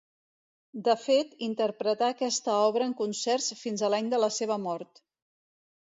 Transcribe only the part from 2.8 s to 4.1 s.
en concerts fins a